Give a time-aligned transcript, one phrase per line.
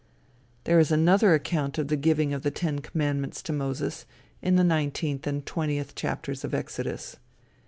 [0.63, 4.07] There is another account of the giving of the ten commandments to Moses,
[4.41, 7.17] in the nineteenth and twentieth chapters of Exodus.